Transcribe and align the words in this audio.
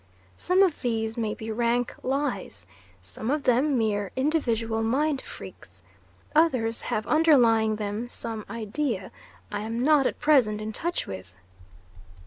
Some 0.35 0.63
of 0.63 0.81
these 0.81 1.15
may 1.15 1.35
be 1.35 1.51
rank 1.51 1.93
lies, 2.01 2.65
some 3.03 3.29
of 3.29 3.43
them 3.43 3.77
mere 3.77 4.09
individual 4.15 4.81
mind 4.81 5.21
freaks, 5.21 5.83
others 6.33 6.81
have 6.81 7.05
underlying 7.05 7.75
them 7.75 8.09
some 8.09 8.43
idea 8.49 9.11
I 9.51 9.59
am 9.59 9.83
not 9.83 10.07
at 10.07 10.17
present 10.19 10.59
in 10.59 10.73
touch 10.73 11.05
with. 11.05 11.35